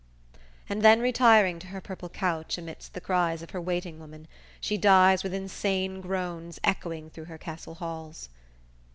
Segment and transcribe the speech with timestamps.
[0.67, 4.27] "_And then retiring to her purple couch, amidst the cries of her waiting woman,
[4.59, 8.29] she dies with insane groans echoing through her castle halls.